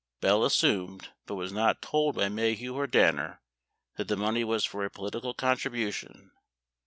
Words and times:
Bell 0.19 0.43
assumed, 0.43 1.09
but 1.27 1.35
was 1.35 1.51
not 1.53 1.79
told 1.83 2.15
by 2.15 2.23
Maheu 2.27 2.73
or 2.73 2.87
Danner, 2.87 3.39
that 3.97 4.07
the 4.07 4.17
money 4.17 4.43
was 4.43 4.65
for 4.65 4.83
a 4.83 4.89
political 4.89 5.35
contribu 5.35 5.93
tion. 5.93 6.31